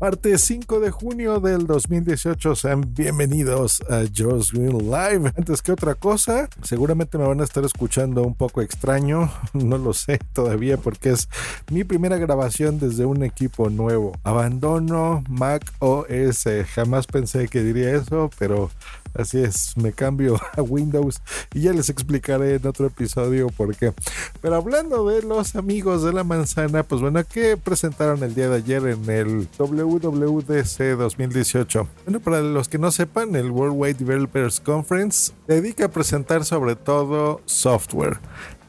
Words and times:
Martes 0.00 0.42
5 0.42 0.78
de 0.78 0.92
junio 0.92 1.40
del 1.40 1.66
2018, 1.66 2.54
sean 2.54 2.94
bienvenidos 2.94 3.82
a 3.90 4.04
Joe's 4.16 4.52
Green 4.52 4.78
Live. 4.78 5.32
Antes 5.36 5.60
que 5.60 5.72
otra 5.72 5.96
cosa, 5.96 6.48
seguramente 6.62 7.18
me 7.18 7.26
van 7.26 7.40
a 7.40 7.44
estar 7.44 7.64
escuchando 7.64 8.22
un 8.22 8.36
poco 8.36 8.62
extraño, 8.62 9.28
no 9.54 9.76
lo 9.76 9.92
sé 9.94 10.20
todavía 10.32 10.76
porque 10.76 11.10
es 11.10 11.28
mi 11.72 11.82
primera 11.82 12.16
grabación 12.16 12.78
desde 12.78 13.06
un 13.06 13.24
equipo 13.24 13.70
nuevo. 13.70 14.12
Abandono 14.22 15.24
Mac 15.28 15.64
OS, 15.80 16.44
jamás 16.72 17.08
pensé 17.08 17.48
que 17.48 17.64
diría 17.64 17.90
eso, 17.96 18.30
pero 18.38 18.70
Así 19.18 19.40
es, 19.40 19.76
me 19.76 19.92
cambio 19.92 20.40
a 20.56 20.62
Windows 20.62 21.20
y 21.52 21.62
ya 21.62 21.72
les 21.72 21.90
explicaré 21.90 22.54
en 22.54 22.66
otro 22.68 22.86
episodio 22.86 23.48
por 23.48 23.74
qué. 23.74 23.92
Pero 24.40 24.54
hablando 24.54 25.08
de 25.08 25.22
los 25.22 25.56
amigos 25.56 26.04
de 26.04 26.12
la 26.12 26.22
manzana, 26.22 26.84
pues 26.84 27.00
bueno, 27.00 27.20
¿qué 27.24 27.56
presentaron 27.56 28.22
el 28.22 28.36
día 28.36 28.48
de 28.48 28.56
ayer 28.56 28.86
en 28.86 29.10
el 29.10 29.48
WWDC 29.58 30.96
2018? 30.96 31.88
Bueno, 32.04 32.20
para 32.20 32.40
los 32.40 32.68
que 32.68 32.78
no 32.78 32.92
sepan, 32.92 33.34
el 33.34 33.50
Worldwide 33.50 33.94
Developers 33.94 34.60
Conference 34.60 35.32
dedica 35.48 35.86
a 35.86 35.90
presentar 35.90 36.44
sobre 36.44 36.76
todo 36.76 37.40
software. 37.44 38.20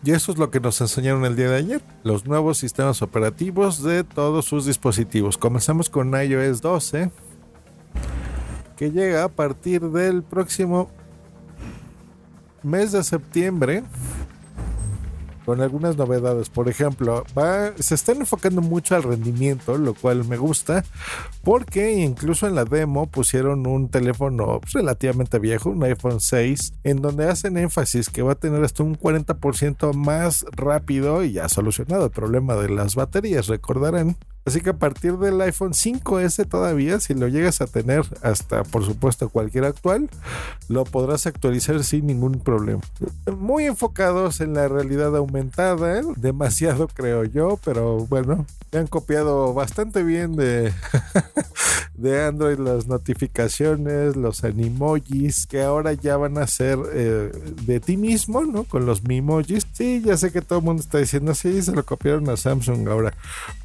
Y 0.04 0.12
eso 0.12 0.32
es 0.32 0.40
lo 0.40 0.50
que 0.50 0.60
nos 0.60 0.82
enseñaron 0.82 1.26
el 1.26 1.36
día 1.36 1.50
de 1.50 1.58
ayer, 1.58 1.82
los 2.04 2.26
nuevos 2.26 2.58
sistemas 2.58 3.04
operativos 3.04 3.84
de 3.84 4.04
todos 4.04 4.46
sus 4.46 4.66
dispositivos. 4.66 5.38
Comenzamos 5.38 5.90
con 5.92 6.14
iOS 6.14 6.62
12, 6.62 7.12
que 8.80 8.92
llega 8.92 9.26
a 9.26 9.28
partir 9.28 9.82
del 9.82 10.24
próximo 10.24 10.90
mes 12.64 12.94
de 12.94 13.04
septiembre 13.04 13.84
con 15.46 15.60
algunas 15.60 15.98
novedades. 15.98 16.50
Por 16.50 16.70
ejemplo, 16.70 17.26
se 17.78 17.96
están 17.96 18.22
enfocando 18.22 18.62
mucho 18.62 18.96
al 18.96 19.04
rendimiento, 19.04 19.78
lo 19.78 19.96
cual 19.96 20.24
me 20.24 20.38
gusta, 20.38 20.86
porque 21.44 21.92
incluso 21.92 22.48
en 22.48 22.56
la 22.56 22.64
demo 22.64 23.08
pusieron 23.08 23.68
un 23.68 23.90
teléfono 23.90 24.62
relativamente 24.72 25.40
viejo, 25.40 25.72
un 25.72 25.84
iPhone 25.84 26.22
6, 26.22 26.76
en 26.86 27.02
donde 27.02 27.28
hacen 27.28 27.58
énfasis 27.58 28.10
que 28.10 28.22
va 28.22 28.32
a 28.32 28.36
tener 28.36 28.64
hasta 28.64 28.84
un 28.84 28.98
40% 28.98 29.94
más 29.94 30.46
rápido 30.54 31.26
y 31.26 31.34
ya 31.34 31.50
solucionado 31.50 32.06
el 32.06 32.12
problema 32.12 32.56
de 32.56 32.70
las 32.70 32.96
baterías. 32.96 33.48
Recordarán 33.48 34.16
Así 34.46 34.62
que 34.62 34.72
a 34.72 34.78
partir 34.78 35.18
del 35.18 35.40
iPhone 35.42 35.74
5S 35.74 36.48
todavía, 36.48 37.00
si 37.00 37.14
lo 37.14 37.28
llegas 37.28 37.62
a 37.62 37.68
tener 37.68 38.04
hasta 38.22 38.64
por 38.64 38.86
supuesto 38.86 39.30
cualquier 39.30 39.66
actual, 39.66 40.10
lo 40.68 40.86
podrás 40.86 41.28
actualizar 41.28 41.84
sin 41.84 42.08
ningún 42.08 42.40
problema. 42.40 42.82
Muy 43.38 43.66
enfocados 43.66 44.42
en 44.42 44.54
la 44.54 44.68
realidad 44.68 45.16
aumentada, 45.16 46.00
¿eh? 46.00 46.04
demasiado 46.18 46.88
creo 46.88 47.24
yo, 47.26 47.60
pero 47.64 48.06
bueno, 48.08 48.46
han 48.72 48.88
copiado 48.88 49.54
bastante 49.54 50.04
bien 50.04 50.36
de, 50.36 50.74
de 51.96 52.24
Android 52.24 52.58
las 52.58 52.88
notificaciones, 52.88 54.16
los 54.16 54.44
animojis, 54.44 55.48
que 55.48 55.62
ahora 55.62 55.94
ya 55.94 56.18
van 56.18 56.38
a 56.38 56.48
ser 56.48 56.78
eh, 56.94 57.32
de 57.64 57.80
ti 57.80 57.98
mismo, 57.98 58.46
¿no? 58.46 58.64
Con 58.64 58.86
los 58.86 59.04
mimojis. 59.04 59.68
Sí, 59.74 60.02
ya 60.04 60.18
sé 60.18 60.32
que 60.32 60.42
todo 60.42 60.60
el 60.60 60.66
mundo 60.66 60.82
está 60.82 60.98
diciendo, 60.98 61.34
sí, 61.36 61.62
se 61.62 61.74
lo 61.74 61.86
copiaron 61.86 62.30
a 62.30 62.38
Samsung 62.38 62.88
ahora. 62.88 63.14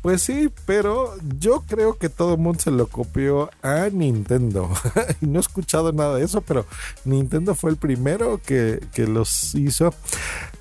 Pues 0.02 0.22
sí, 0.22 0.50
pero 0.66 1.14
yo 1.38 1.62
creo 1.66 1.98
que 1.98 2.08
todo 2.08 2.34
el 2.34 2.40
mundo 2.40 2.60
se 2.60 2.70
lo 2.70 2.86
copió 2.86 3.50
a 3.62 3.88
Nintendo. 3.92 4.70
no 5.20 5.38
he 5.38 5.40
escuchado 5.40 5.92
nada 5.92 6.16
de 6.16 6.24
eso, 6.24 6.40
pero 6.40 6.64
Nintendo 7.04 7.54
fue 7.54 7.70
el 7.70 7.76
primero 7.76 8.40
que, 8.44 8.80
los 8.96 9.54
hizo. 9.54 9.92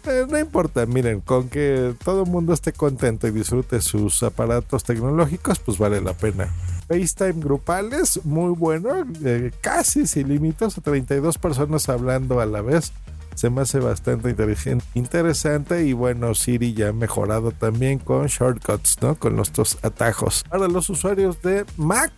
Eh, 0.06 0.26
no 0.30 0.38
importa, 0.38 0.86
miren, 0.86 1.22
con 1.22 1.50
que 1.50 1.96
todo 2.04 2.24
el 2.24 2.30
mundo 2.30 2.54
esté 2.54 2.74
contento 2.74 3.28
y 3.28 3.32
disfrute 3.32 3.80
sus 3.82 4.22
aparatos 4.24 4.84
tecnológicos, 4.84 5.60
pues 5.60 5.78
vale 5.78 6.02
la 6.02 6.14
pena. 6.14 6.50
FaceTime 6.88 7.42
grupales, 7.42 8.20
muy 8.26 8.54
bueno, 8.54 8.90
eh, 9.24 9.52
casi 9.62 10.06
sin 10.06 10.28
límites, 10.28 10.76
32 10.84 11.38
personas 11.38 11.88
hablando 11.88 12.42
a 12.42 12.46
la 12.46 12.62
vez 12.62 12.92
se 13.36 13.50
me 13.50 13.62
hace 13.62 13.80
bastante 13.80 14.30
inteligente, 14.30 14.86
interesante 14.94 15.86
y 15.86 15.94
bueno, 15.94 16.36
Siri 16.36 16.74
ya 16.74 16.90
ha 16.90 16.94
mejorado 16.94 17.52
también 17.52 18.00
con 18.00 18.28
shortcuts, 18.28 19.02
¿no? 19.02 19.16
Con 19.16 19.36
dos 19.36 19.78
atajos. 19.82 20.44
Para 20.50 20.68
los 20.68 20.90
usuarios 20.90 21.42
de 21.42 21.66
Mac, 21.78 22.14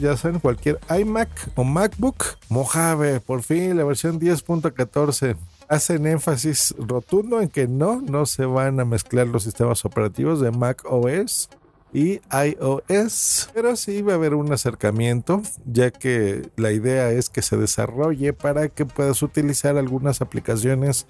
ya 0.00 0.16
saben, 0.16 0.40
cualquier 0.40 0.78
iMac 0.98 1.30
o 1.54 1.64
MacBook, 1.64 2.38
Mojave, 2.48 3.20
por 3.20 3.42
fin 3.42 3.76
la 3.76 3.84
versión 3.84 4.20
10.14 4.20 5.36
hacen 5.68 6.06
énfasis 6.06 6.74
rotundo 6.78 7.40
en 7.40 7.48
que 7.48 7.66
no, 7.66 8.00
no 8.00 8.26
se 8.26 8.44
van 8.44 8.80
a 8.80 8.84
mezclar 8.84 9.26
los 9.26 9.44
sistemas 9.44 9.84
operativos 9.84 10.40
de 10.40 10.50
Mac 10.50 10.82
OS 10.84 11.48
y 11.92 12.20
iOS. 12.32 13.50
Pero 13.54 13.76
sí 13.76 14.02
va 14.02 14.12
a 14.12 14.16
haber 14.16 14.34
un 14.34 14.52
acercamiento, 14.52 15.42
ya 15.66 15.90
que 15.90 16.48
la 16.56 16.72
idea 16.72 17.10
es 17.10 17.28
que 17.28 17.42
se 17.42 17.56
desarrolle 17.56 18.32
para 18.32 18.68
que 18.68 18.86
puedas 18.86 19.22
utilizar 19.22 19.76
algunas 19.76 20.20
aplicaciones 20.20 21.06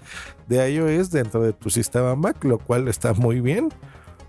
de 0.47 0.71
iOS 0.71 1.11
dentro 1.11 1.41
de 1.41 1.53
tu 1.53 1.69
sistema 1.69 2.15
Mac, 2.15 2.43
lo 2.43 2.59
cual 2.59 2.87
está 2.87 3.13
muy 3.13 3.39
bien. 3.39 3.69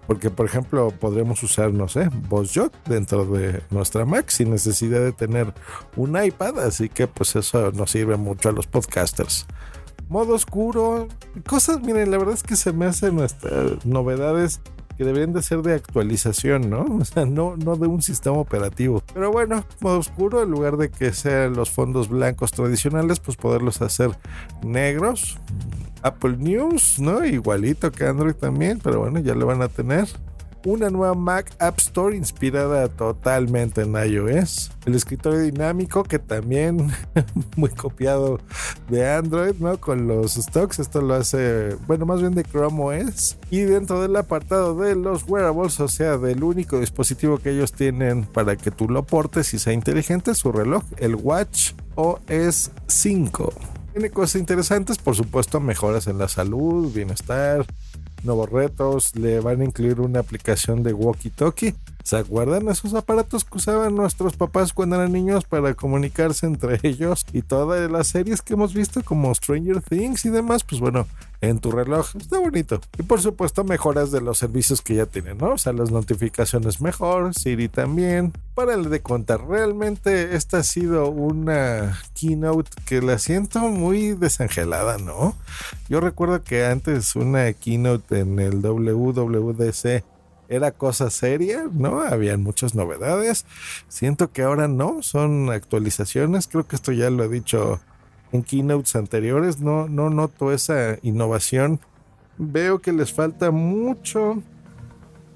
Porque, 0.07 0.31
por 0.31 0.45
ejemplo, 0.45 0.91
podremos 0.91 1.43
usar, 1.43 1.73
no 1.73 1.89
sé, 1.89 2.11
VozJot 2.29 2.75
dentro 2.87 3.25
de 3.25 3.63
nuestra 3.71 4.05
Mac 4.05 4.29
sin 4.29 4.51
necesidad 4.51 5.01
de 5.01 5.13
tener 5.13 5.55
un 5.97 6.23
iPad. 6.23 6.59
Así 6.59 6.91
que, 6.91 7.07
pues, 7.07 7.35
eso 7.37 7.73
nos 7.73 7.91
sirve 7.91 8.17
mucho 8.17 8.51
a 8.51 8.53
los 8.53 8.67
podcasters 8.67 9.47
modo 10.09 10.35
oscuro, 10.35 11.09
cosas, 11.49 11.81
miren, 11.81 12.11
la 12.11 12.19
verdad 12.19 12.35
es 12.35 12.43
que 12.43 12.57
se 12.57 12.73
me 12.73 12.87
hacen 12.87 13.17
nuestras 13.17 13.85
novedades 13.87 14.61
que 14.97 15.05
deberían 15.05 15.33
de 15.33 15.43
ser 15.43 15.63
de 15.63 15.75
actualización, 15.75 16.71
¿no? 16.71 16.85
O 17.01 17.05
sea, 17.05 17.27
no, 17.27 17.57
no 17.57 17.77
de 17.77 17.87
un 17.87 18.03
sistema 18.03 18.37
operativo. 18.37 19.03
Pero 19.13 19.31
bueno, 19.31 19.65
modo 19.81 19.99
oscuro, 19.99 20.43
en 20.43 20.51
lugar 20.51 20.77
de 20.77 20.91
que 20.91 21.13
sean 21.13 21.55
los 21.55 21.71
fondos 21.71 22.09
blancos 22.09 22.53
tradicionales, 22.53 23.21
pues 23.21 23.37
poderlos 23.37 23.83
hacer 23.83 24.11
negros. 24.63 25.39
Apple 26.03 26.37
News, 26.39 26.99
¿no? 26.99 27.25
Igualito 27.25 27.91
que 27.91 28.05
Android 28.05 28.35
también, 28.35 28.79
pero 28.83 29.01
bueno, 29.01 29.21
ya 29.21 29.35
lo 29.35 29.47
van 29.47 29.63
a 29.63 29.69
tener 29.69 30.07
una 30.65 30.91
nueva 30.91 31.15
Mac 31.15 31.55
App 31.59 31.79
Store 31.79 32.17
inspirada 32.17 32.89
totalmente 32.89 33.83
en 33.83 33.95
iOS. 33.95 34.71
El 34.87 34.95
escritorio 34.95 35.41
dinámico 35.41 36.03
que 36.03 36.19
también 36.19 36.93
muy 37.57 37.71
copiado 37.71 38.41
de 38.89 39.09
Android, 39.11 39.55
¿no? 39.59 39.79
Con 39.79 40.09
los 40.09 40.35
stocks, 40.35 40.79
esto 40.79 41.01
lo 41.01 41.15
hace, 41.15 41.77
bueno, 41.87 42.07
más 42.07 42.21
bien 42.21 42.35
de 42.35 42.45
Chrome 42.45 43.05
OS. 43.05 43.37
Y 43.51 43.61
dentro 43.61 44.01
del 44.01 44.17
apartado 44.17 44.75
de 44.77 44.97
los 44.97 45.25
wearables, 45.29 45.79
o 45.81 45.89
sea, 45.89 46.19
del 46.19 46.43
único 46.43 46.81
dispositivo 46.81 47.39
que 47.39 47.51
ellos 47.51 47.73
tienen 47.73 48.25
para 48.25 48.57
que 48.57 48.71
tú 48.71 48.89
lo 48.89 49.03
portes 49.05 49.55
y 49.55 49.59
sea 49.59 49.73
inteligente, 49.73 50.35
su 50.35 50.53
reloj, 50.53 50.83
el 50.99 51.15
Watch 51.15 51.73
OS 51.95 52.71
5. 52.87 53.53
Tiene 53.93 54.11
cosas 54.11 54.41
interesantes, 54.41 54.99
por 54.99 55.15
supuesto, 55.15 55.61
mejoras 55.61 56.09
en 56.09 56.19
la 56.19 56.27
salud, 56.27 56.93
bienestar, 56.93 57.65
nuevos 58.25 58.51
retos, 58.51 59.15
le 59.17 59.41
van 59.41 59.61
a 59.61 59.65
incluir 59.65 60.01
una 60.01 60.21
aplicación 60.21 60.83
de 60.83 60.95
walkie-talkie. 60.95 61.75
¿Se 62.05 62.19
acuerdan 62.19 62.69
esos 62.69 62.93
aparatos 62.93 63.45
que 63.45 63.57
usaban 63.57 63.95
nuestros 63.95 64.37
papás 64.37 64.75
cuando 64.75 64.97
eran 64.97 65.11
niños 65.11 65.45
para 65.45 65.73
comunicarse 65.73 66.45
entre 66.45 66.79
ellos? 66.87 67.25
Y 67.33 67.41
todas 67.41 67.91
las 67.91 68.09
series 68.09 68.43
que 68.43 68.53
hemos 68.53 68.75
visto 68.75 69.03
como 69.03 69.35
Stranger 69.35 69.81
Things 69.81 70.27
y 70.27 70.29
demás, 70.29 70.65
pues 70.65 70.83
bueno, 70.83 71.07
en 71.41 71.61
tu 71.61 71.71
reloj. 71.71 72.15
Está 72.15 72.39
bonito. 72.39 72.79
Y 72.99 73.05
por 73.05 73.23
supuesto 73.23 73.65
mejoras 73.65 74.11
de 74.11 74.21
los 74.21 74.37
servicios 74.37 74.83
que 74.83 74.97
ya 74.97 75.07
tienen, 75.07 75.39
¿no? 75.39 75.53
O 75.53 75.59
sea, 75.59 75.73
las 75.73 75.91
notificaciones 75.91 76.83
mejor, 76.83 77.35
Siri 77.35 77.69
también. 77.69 78.35
Para 78.55 78.75
el 78.75 78.91
de 78.91 79.01
contar, 79.01 79.41
realmente 79.47 80.37
esta 80.37 80.59
ha 80.59 80.63
sido 80.63 81.09
una 81.09 81.99
keynote 82.13 82.71
que 82.85 83.01
la 83.01 83.19
siento 83.19 83.61
muy 83.61 84.13
desangelada, 84.13 84.99
¿no? 84.99 85.37
Yo 85.89 86.01
recuerdo 86.01 86.43
que 86.45 86.67
antes 86.67 87.17
una 87.17 87.51
keynote 87.55 88.21
en 88.21 88.39
el 88.39 88.61
WWDC 88.61 90.05
era 90.49 90.73
cosa 90.73 91.11
seria, 91.11 91.65
¿no? 91.73 92.01
Habían 92.01 92.43
muchas 92.43 92.75
novedades. 92.75 93.47
Siento 93.89 94.31
que 94.31 94.43
ahora 94.43 94.69
no, 94.69 95.03
son 95.03 95.51
actualizaciones. 95.51 96.49
Creo 96.49 96.67
que 96.67 96.77
esto 96.77 96.93
ya 96.93 97.11
lo 97.11 97.25
he 97.25 97.29
dicho 97.29 97.81
en 98.33 98.43
keynotes 98.43 98.97
anteriores. 98.97 99.61
No, 99.61 99.89
no 99.89 100.11
noto 100.11 100.53
esa 100.53 100.99
innovación 101.03 101.81
veo 102.39 102.81
que 102.81 102.93
les 102.93 103.13
falta 103.13 103.51
mucho 103.51 104.43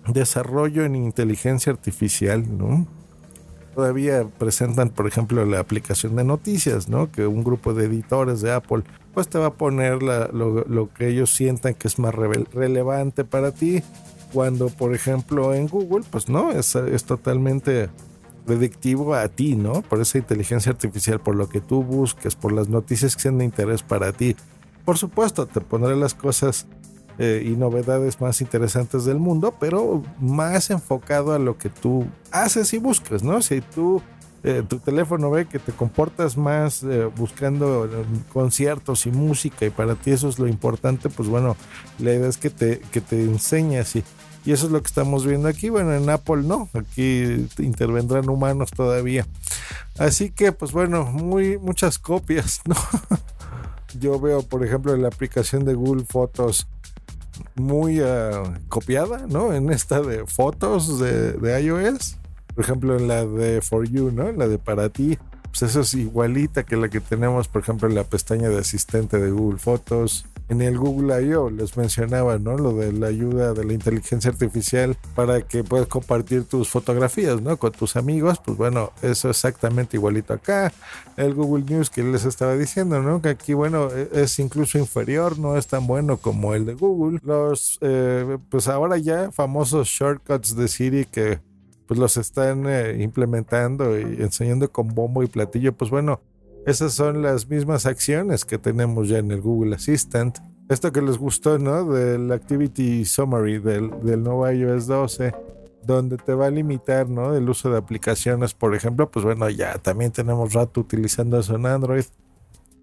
desarrollo 0.07 0.85
en 0.85 0.97
inteligencia 0.97 1.73
artificial, 1.73 2.45
¿no? 2.57 2.87
Todavía 3.75 4.27
presentan, 4.39 4.91
por 4.91 5.07
ejemplo, 5.07 5.45
la 5.45 5.61
aplicación 5.61 6.17
de 6.17 6.25
noticias, 6.25 6.89
¿no? 6.89 7.13
Que 7.13 7.27
un 7.27 7.45
grupo 7.45 7.75
de 7.75 7.85
editores 7.85 8.41
de 8.41 8.53
Apple, 8.53 8.83
pues 9.15 9.29
te 9.29 9.39
va 9.39 9.47
a 9.47 9.55
poner 9.55 10.03
lo, 10.03 10.91
que 10.95 11.09
ellos 11.09 11.31
sientan 11.31 11.75
que 11.75 11.87
es 11.87 11.99
más 11.99 12.15
relevante 12.15 13.25
para 13.25 13.53
ti. 13.53 13.83
Cuando, 14.33 14.69
por 14.69 14.95
ejemplo, 14.95 15.55
en 15.55 15.69
Google, 15.69 16.05
pues 16.11 16.29
no, 16.29 16.51
es, 16.51 16.77
totalmente 17.05 17.89
predictivo 18.45 19.15
a 19.15 19.29
ti, 19.29 19.57
¿no? 19.57 19.83
Por 19.83 20.01
esa 20.01 20.19
inteligencia 20.19 20.73
artificial, 20.73 21.21
por 21.21 21.37
lo 21.37 21.49
que 21.49 21.61
tú 21.61 21.83
busques, 21.83 22.35
por 22.35 22.53
las 22.53 22.69
noticias 22.69 23.17
que 23.17 23.23
sean 23.23 23.39
de 23.39 23.45
interés 23.45 23.83
para 23.83 24.13
ti. 24.13 24.37
Por 24.85 24.99
supuesto, 24.99 25.47
te 25.47 25.61
pondré 25.61 25.97
las 25.97 26.15
cosas 26.15 26.67
eh, 27.19 27.43
y 27.45 27.51
novedades 27.51 28.21
más 28.21 28.41
interesantes 28.41 29.05
del 29.05 29.19
mundo, 29.19 29.55
pero 29.59 30.03
más 30.21 30.71
enfocado 30.71 31.33
a 31.33 31.39
lo 31.39 31.59
que 31.59 31.69
tú 31.69 32.07
haces 32.31 32.73
y 32.75 32.79
buscas, 32.79 33.23
¿no? 33.23 33.43
Si 33.43 33.61
tú, 33.61 34.03
eh, 34.45 34.63
tu 34.69 34.79
teléfono 34.79 35.31
ve 35.31 35.47
que 35.47 35.59
te 35.59 35.73
comportas 35.73 36.37
más 36.37 36.83
eh, 36.83 37.07
buscando 37.17 37.87
eh, 37.87 38.05
conciertos 38.33 39.07
y 39.07 39.11
música 39.11 39.67
y 39.67 39.71
para 39.71 39.95
ti 39.97 40.13
eso 40.13 40.29
es 40.29 40.39
lo 40.39 40.47
importante, 40.47 41.09
pues 41.09 41.29
bueno, 41.29 41.57
la 41.99 42.15
idea 42.15 42.29
es 42.29 42.37
que 42.37 42.51
te, 42.51 42.79
que 42.93 43.01
te 43.01 43.17
y, 43.25 44.05
y 44.49 44.53
eso 44.53 44.67
es 44.67 44.73
lo 44.73 44.81
que 44.81 44.87
estamos 44.87 45.27
viendo 45.27 45.49
aquí. 45.49 45.69
Bueno, 45.69 45.93
en 45.95 46.09
Apple 46.09 46.43
no, 46.43 46.69
aquí 46.73 47.49
intervendrán 47.59 48.29
humanos 48.29 48.71
todavía. 48.71 49.27
Así 49.99 50.31
que, 50.31 50.53
pues 50.53 50.73
bueno, 50.73 51.05
muy, 51.05 51.59
muchas 51.59 51.99
copias, 51.99 52.63
¿no? 52.67 52.77
Yo 53.99 54.21
veo, 54.21 54.43
por 54.43 54.65
ejemplo, 54.65 54.97
la 54.97 55.09
aplicación 55.09 55.65
de 55.65 55.75
Google 55.75 56.05
Fotos 56.05 56.69
muy 57.55 58.01
uh, 58.01 58.55
copiada, 58.69 59.27
¿no? 59.29 59.53
En 59.53 59.71
esta 59.71 60.01
de 60.01 60.27
fotos 60.27 60.99
de, 60.99 61.61
iOS. 61.63 62.17
Por 62.59 62.65
ejemplo, 62.65 62.97
en 62.97 63.07
la 63.07 63.25
de 63.25 63.63
For 63.63 63.89
You, 63.89 64.11
¿no? 64.11 64.33
La 64.33 64.49
de 64.49 64.59
para 64.59 64.89
ti. 64.89 65.17
Pues 65.45 65.63
eso 65.63 65.83
es 65.83 65.95
igualita 65.95 66.65
que 66.65 66.77
la 66.77 66.89
que 66.89 66.99
tenemos, 66.99 67.47
por 67.47 67.63
ejemplo, 67.63 67.89
en 67.89 67.95
la 67.95 68.03
pestaña 68.03 68.49
de 68.49 68.59
asistente 68.59 69.21
de 69.21 69.31
Google 69.31 69.61
Fotos. 69.61 70.27
En 70.49 70.61
el 70.61 70.77
Google 70.77 71.23
I.O. 71.23 71.51
les 71.51 71.77
mencionaba, 71.77 72.37
¿no? 72.41 72.59
Lo 72.59 72.75
de 72.75 72.93
la 72.93 73.07
ayuda 73.07 73.55
de 73.55 73.65
la 73.65 73.75
inteligencia 73.75 74.33
artificial 74.33 74.97
para 75.15 75.43
que 75.43 75.63
puedas 75.63 75.87
compartir 75.87 76.47
tus 76.49 76.69
fotografías, 76.69 77.41
¿no? 77.41 77.59
Con 77.59 77.71
tus 77.71 77.95
amigos. 77.95 78.41
Pues 78.45 78.59
bueno, 78.59 78.91
eso 79.03 79.31
exactamente 79.31 79.97
igualito 79.97 80.33
acá. 80.33 80.73
El 81.17 81.35
Google 81.35 81.65
News 81.65 81.91
que 81.91 82.03
les 82.03 82.25
estaba 82.25 82.57
diciendo, 82.57 83.01
¿no? 83.01 83.23
Que 83.23 83.29
aquí, 83.29 83.55
bueno, 83.55 83.89
es 83.93 84.37
incluso 84.41 84.79
inferior, 84.79 85.39
no 85.39 85.57
es 85.57 85.69
tan 85.69 85.87
bueno 85.87 86.17
como 86.17 86.57
el 86.57 86.67
de 86.67 86.75
Google. 86.75 87.21
Los, 87.23 87.79
eh, 87.83 88.37
pues 88.51 88.67
ahora 88.67 88.97
ya 88.97 89.31
famosos 89.31 89.87
shortcuts 89.87 90.57
de 90.57 90.67
Siri 90.67 91.05
que 91.05 91.47
pues 91.89 91.99
los 91.99 92.19
están 92.19 92.67
eh, 92.69 92.99
implementando 93.01 93.99
y 93.99 94.21
enseñando 94.21 94.71
con 94.71 94.95
bombo 94.95 95.23
y 95.23 95.27
platillo, 95.27 95.73
pues 95.73 95.91
bueno, 95.91 96.21
esas 96.67 96.93
son 96.93 97.23
las 97.23 97.49
mismas 97.49 97.87
acciones 97.87 98.45
que 98.45 98.59
tenemos 98.59 99.09
ya 99.09 99.19
en 99.19 99.31
el 99.31 99.41
Google 99.41 99.75
Assistant. 99.75 100.39
Esto 100.69 100.93
que 100.93 101.01
les 101.01 101.17
gustó, 101.17 101.59
¿no? 101.59 101.91
Del 101.91 102.31
Activity 102.31 103.07
Summary 103.07 103.59
del, 103.59 103.91
del 104.03 104.23
nuevo 104.23 104.49
iOS 104.51 104.87
12, 104.87 105.33
donde 105.83 106.19
te 106.19 106.35
va 106.35 106.49
a 106.49 106.51
limitar, 106.51 107.09
¿no? 107.09 107.35
El 107.35 107.49
uso 107.49 107.71
de 107.71 107.79
aplicaciones, 107.79 108.53
por 108.53 108.75
ejemplo, 108.75 109.11
pues 109.11 109.25
bueno, 109.25 109.49
ya 109.49 109.79
también 109.79 110.13
tenemos 110.13 110.53
rato 110.53 110.83
utilizando 110.83 111.39
eso 111.39 111.57
en 111.57 111.65
Android. 111.65 112.05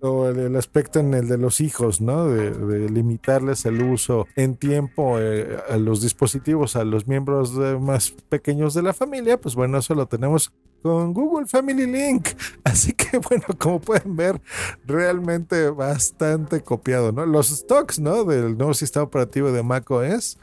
O 0.01 0.27
el, 0.27 0.56
aspecto 0.56 1.00
en 1.00 1.13
el 1.13 1.27
de 1.27 1.38
los 1.38 1.62
hijos, 1.62 2.01
¿no? 2.01 2.27
De, 2.27 2.51
de 2.51 2.89
limitarles 2.89 3.65
el 3.65 3.81
uso 3.81 4.27
en 4.36 4.56
tiempo 4.56 5.19
eh, 5.19 5.57
a 5.69 5.77
los 5.77 6.01
dispositivos, 6.01 6.75
a 6.75 6.83
los 6.83 7.07
miembros 7.07 7.57
de, 7.57 7.77
más 7.77 8.12
pequeños 8.30 8.74
de 8.74 8.83
la 8.83 8.94
familia, 8.94 9.39
pues 9.39 9.56
bueno, 9.56 9.80
eso 9.80 9.95
lo 9.95 10.06
tenemos 10.06 10.51
con 10.86 11.13
Google 11.13 11.47
Family 11.47 11.88
Link. 11.88 12.27
Así 12.63 12.94
que 12.94 13.18
bueno, 13.18 13.45
como 13.57 13.81
pueden 13.81 14.15
ver, 14.15 14.39
realmente 14.86 15.71
bastante 15.71 16.62
copiado, 16.62 17.12
¿no? 17.12 17.25
Los 17.25 17.47
stocks, 17.47 18.00
¿no? 18.00 18.24
Del 18.24 18.56
nuevo 18.56 18.75
sistema 18.75 19.03
operativo 19.06 19.51
de 19.51 19.63
macOS. 19.63 20.38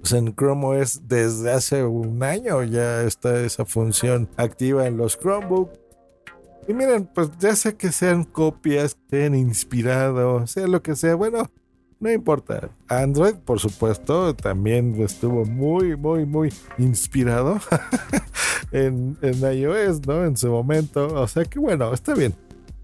Pues 0.00 0.12
en 0.12 0.34
Chrome 0.34 0.82
OS 0.82 1.08
desde 1.08 1.50
hace 1.50 1.84
un 1.84 2.22
año 2.22 2.62
ya 2.64 3.02
está 3.02 3.40
esa 3.40 3.64
función 3.64 4.28
activa 4.36 4.86
en 4.86 4.98
los 4.98 5.18
Chromebook. 5.18 5.70
Y 6.68 6.74
miren, 6.74 7.08
pues 7.14 7.30
ya 7.38 7.56
sea 7.56 7.72
que 7.72 7.90
sean 7.90 8.24
copias, 8.24 8.94
que 8.94 9.20
sean 9.20 9.34
inspirado, 9.34 10.46
sea 10.46 10.66
lo 10.66 10.82
que 10.82 10.94
sea, 10.94 11.14
bueno, 11.14 11.50
no 11.98 12.12
importa. 12.12 12.68
Android, 12.88 13.36
por 13.36 13.58
supuesto, 13.58 14.36
también 14.36 14.94
estuvo 15.02 15.46
muy, 15.46 15.96
muy, 15.96 16.26
muy 16.26 16.52
inspirado 16.76 17.58
en, 18.72 19.16
en, 19.22 19.58
iOS, 19.58 20.06
¿no? 20.06 20.26
En 20.26 20.36
su 20.36 20.50
momento. 20.50 21.06
O 21.06 21.26
sea 21.26 21.46
que 21.46 21.58
bueno, 21.58 21.92
está 21.94 22.14
bien. 22.14 22.34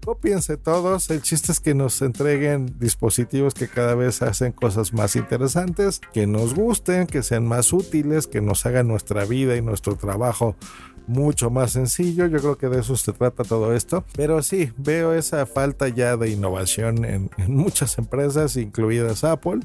Copiense 0.05 0.55
todos. 0.55 1.09
El 1.09 1.23
chiste 1.23 1.51
es 1.51 1.59
que 1.59 1.73
nos 1.73 1.99
entreguen 2.03 2.77
dispositivos 2.77 3.55
que 3.55 3.67
cada 3.67 3.95
vez 3.95 4.21
hacen 4.21 4.51
cosas 4.51 4.93
más 4.93 5.15
interesantes, 5.15 5.99
que 6.13 6.27
nos 6.27 6.53
gusten, 6.53 7.07
que 7.07 7.23
sean 7.23 7.47
más 7.47 7.73
útiles, 7.73 8.27
que 8.27 8.39
nos 8.39 8.67
hagan 8.67 8.87
nuestra 8.87 9.25
vida 9.25 9.55
y 9.55 9.63
nuestro 9.63 9.95
trabajo 9.95 10.55
mucho 11.07 11.49
más 11.49 11.71
sencillo. 11.71 12.27
Yo 12.27 12.37
creo 12.37 12.55
que 12.55 12.69
de 12.69 12.81
eso 12.81 12.95
se 12.95 13.13
trata 13.13 13.43
todo 13.43 13.73
esto. 13.73 14.05
Pero 14.15 14.43
sí, 14.43 14.71
veo 14.77 15.11
esa 15.11 15.47
falta 15.47 15.87
ya 15.87 16.17
de 16.17 16.29
innovación 16.29 17.03
en, 17.03 17.31
en 17.39 17.55
muchas 17.55 17.97
empresas, 17.97 18.57
incluidas 18.57 19.23
Apple. 19.23 19.61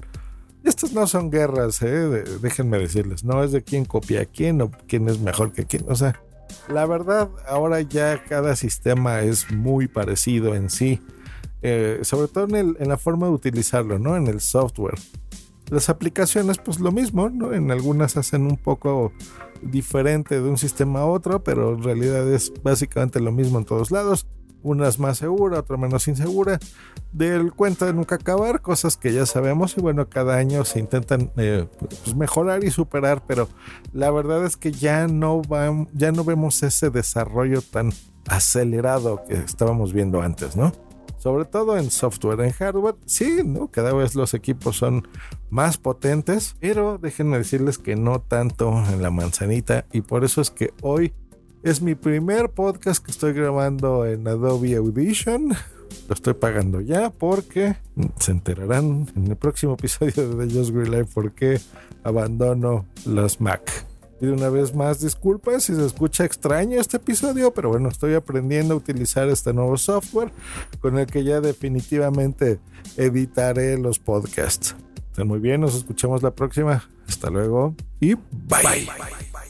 Estas 0.65 0.95
no 0.95 1.07
son 1.07 1.31
guerras, 1.31 1.83
¿eh? 1.83 2.25
déjenme 2.41 2.79
decirles, 2.79 3.25
no 3.25 3.45
es 3.45 3.53
de 3.53 3.63
quién 3.63 3.85
copia 3.85 4.23
a 4.23 4.25
quién 4.25 4.63
o 4.63 4.71
quién 4.89 5.07
es 5.11 5.19
mejor 5.19 5.53
que 5.53 5.67
quién. 5.67 5.85
O 5.89 5.97
sea, 5.97 6.19
la 6.69 6.87
verdad, 6.87 7.31
ahora 7.47 7.81
ya 7.81 8.23
cada 8.25 8.57
sistema 8.57 9.21
es 9.21 9.51
muy 9.51 9.89
parecido 9.89 10.55
en 10.55 10.71
sí, 10.71 11.01
eh, 11.63 12.01
sobre 12.03 12.29
todo 12.29 12.45
en, 12.57 12.77
en, 12.79 12.89
la 12.89 12.97
forma 12.97 13.27
de 13.27 13.33
utilizarlo, 13.33 13.99
¿no? 13.99 14.17
En 14.17 14.27
el 14.27 14.41
software. 14.41 14.99
Las 15.71 15.89
aplicaciones, 15.89 16.59
pues 16.59 16.81
lo 16.81 16.91
mismo, 16.93 17.29
¿no? 17.29 17.53
En 17.53 17.71
algunas 17.71 18.17
hacen 18.17 18.43
un 18.43 18.57
poco 18.57 19.13
diferente 19.63 20.41
de 20.41 20.49
un 20.49 20.59
sistema 20.59 21.01
a 21.01 21.07
otro, 21.07 21.45
pero 21.45 21.75
en 21.75 21.83
realidad 21.83 22.33
es 22.33 22.53
básicamente 22.63 23.21
lo 23.21 23.33
mismo 23.33 23.59
en 23.59 23.65
todos 23.65 23.91
lados. 23.91 24.27
Una 24.63 24.91
más 24.99 25.19
segura, 25.19 25.61
otra 25.61 25.77
menos 25.77 26.07
insegura. 26.09 26.59
Del 27.13 27.53
cuento 27.53 27.87
de 27.87 27.93
nunca 27.93 28.17
acabar, 28.17 28.61
cosas 28.61 28.97
que 28.97 29.13
ya 29.13 29.27
sabemos 29.27 29.77
y 29.77 29.81
bueno, 29.81 30.09
cada 30.09 30.37
año 30.37 30.65
se 30.65 30.79
intentan 30.79 31.33
eh, 31.37 31.67
pues 31.79 32.15
mejorar 32.15 32.63
y 32.65 32.71
superar, 32.71 33.23
pero 33.27 33.49
la 33.93 34.11
verdad 34.11 34.45
es 34.45 34.57
que 34.57 34.73
ya 34.73 35.09
no, 35.09 35.43
va, 35.43 35.87
ya 35.93 36.13
no 36.13 36.25
vemos 36.25 36.63
ese 36.63 36.91
desarrollo 36.91 37.63
tan 37.63 37.93
acelerado 38.29 39.25
que 39.27 39.35
estábamos 39.35 39.93
viendo 39.93 40.23
antes, 40.23 40.57
¿no? 40.57 40.73
sobre 41.21 41.45
todo 41.45 41.77
en 41.77 41.91
software, 41.91 42.41
en 42.41 42.51
hardware, 42.51 42.97
sí, 43.05 43.43
¿no? 43.45 43.69
Cada 43.69 43.93
vez 43.93 44.15
los 44.15 44.33
equipos 44.33 44.79
son 44.79 45.07
más 45.51 45.77
potentes, 45.77 46.57
pero 46.61 46.97
déjenme 46.97 47.37
decirles 47.37 47.77
que 47.77 47.95
no 47.95 48.23
tanto 48.23 48.71
en 48.91 49.03
la 49.03 49.11
manzanita 49.11 49.85
y 49.93 50.01
por 50.01 50.25
eso 50.25 50.41
es 50.41 50.51
que 50.51 50.73
hoy 50.81 51.13
es 51.63 51.83
mi 51.83 51.95
primer 51.95 52.51
podcast 52.51 53.05
que 53.05 53.11
estoy 53.11 53.33
grabando 53.33 54.07
en 54.07 54.27
Adobe 54.27 54.77
Audition. 54.77 55.49
Lo 56.09 56.15
estoy 56.15 56.35
pagando 56.35 56.81
ya 56.81 57.11
porque 57.11 57.77
se 58.19 58.33
enterarán 58.33 59.09
en 59.17 59.27
el 59.29 59.37
próximo 59.37 59.75
episodio 59.75 60.35
de 60.35 60.47
The 60.47 60.55
Just 60.55 60.71
Green 60.71 60.91
Life 60.91 61.11
por 61.13 61.33
qué 61.33 61.61
abandono 62.03 62.87
los 63.07 63.41
Mac. 63.41 63.87
Y 64.21 64.27
una 64.27 64.51
vez 64.51 64.75
más, 64.75 65.01
disculpas 65.01 65.65
si 65.65 65.75
se 65.75 65.85
escucha 65.85 66.25
extraño 66.25 66.79
este 66.79 66.99
episodio, 66.99 67.55
pero 67.55 67.71
bueno, 67.71 67.89
estoy 67.89 68.15
aprendiendo 68.15 68.75
a 68.75 68.77
utilizar 68.77 69.29
este 69.29 69.53
nuevo 69.55 69.79
software 69.79 70.31
con 70.81 70.99
el 70.99 71.07
que 71.07 71.25
ya 71.25 71.41
definitivamente 71.41 72.61
editaré 72.97 73.79
los 73.79 73.99
podcasts. 73.99 74.77
Estén 75.11 75.27
muy 75.27 75.39
bien, 75.39 75.63
nos 75.63 75.75
escuchamos 75.75 76.23
la 76.23 76.33
próxima. 76.33 76.85
Hasta 77.09 77.31
luego 77.31 77.75
y 77.99 78.15
bye, 78.15 78.63
bye 78.63 79.50